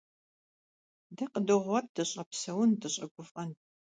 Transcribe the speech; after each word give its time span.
Дэ 1.15 1.23
къыдогъуэт 1.31 1.85
дыщӀэпсэун, 1.95 2.69
дыщӀэгуфӀэн. 2.81 3.51